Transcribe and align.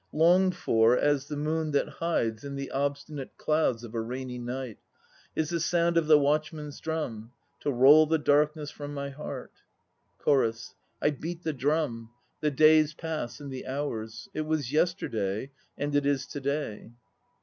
Longed 0.11 0.55
for 0.55 0.97
as 0.97 1.27
the 1.27 1.37
moon 1.37 1.69
that 1.73 1.87
hides 1.87 2.43
In 2.43 2.55
the 2.55 2.71
obstinate 2.71 3.37
clouds 3.37 3.83
of 3.83 3.93
a 3.93 4.01
rainy 4.01 4.39
night 4.39 4.79
Is 5.35 5.51
the 5.51 5.59
sound 5.59 5.95
of 5.95 6.07
the 6.07 6.17
watchman's 6.17 6.79
drum, 6.79 7.33
To 7.59 7.71
roll 7.71 8.07
the 8.07 8.17
darkness 8.17 8.71
from 8.71 8.95
my 8.95 9.11
heart. 9.11 9.51
CHORUS. 10.17 10.73
I 11.03 11.11
beat 11.11 11.43
the 11.43 11.53
drum. 11.53 12.09
The 12.39 12.49
days 12.49 12.95
pass 12.95 13.39
and 13.39 13.51
the 13.51 13.67
hours. 13.67 14.27
It 14.33 14.47
was 14.47 14.71
yesterday, 14.73 15.51
and 15.77 15.95
it 15.95 16.07
is 16.07 16.25
to 16.29 16.39
day. 16.41 16.93